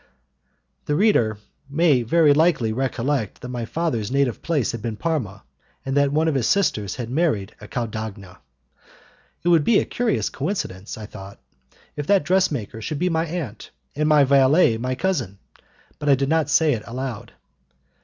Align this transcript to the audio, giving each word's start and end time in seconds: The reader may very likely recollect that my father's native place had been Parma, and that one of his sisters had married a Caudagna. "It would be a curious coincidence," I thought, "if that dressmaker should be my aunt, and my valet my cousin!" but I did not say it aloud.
The 0.85 0.95
reader 0.95 1.37
may 1.69 2.01
very 2.01 2.33
likely 2.33 2.73
recollect 2.73 3.41
that 3.41 3.49
my 3.49 3.65
father's 3.65 4.09
native 4.09 4.41
place 4.41 4.71
had 4.71 4.81
been 4.81 4.95
Parma, 4.95 5.43
and 5.85 5.95
that 5.95 6.11
one 6.11 6.27
of 6.27 6.33
his 6.33 6.47
sisters 6.47 6.95
had 6.95 7.11
married 7.11 7.53
a 7.61 7.67
Caudagna. 7.67 8.39
"It 9.43 9.49
would 9.49 9.63
be 9.63 9.77
a 9.77 9.85
curious 9.85 10.31
coincidence," 10.31 10.97
I 10.97 11.05
thought, 11.05 11.39
"if 11.95 12.07
that 12.07 12.23
dressmaker 12.23 12.81
should 12.81 12.97
be 12.97 13.09
my 13.09 13.27
aunt, 13.27 13.69
and 13.95 14.09
my 14.09 14.23
valet 14.23 14.79
my 14.79 14.95
cousin!" 14.95 15.37
but 15.99 16.09
I 16.09 16.15
did 16.15 16.29
not 16.29 16.49
say 16.49 16.73
it 16.73 16.81
aloud. 16.87 17.33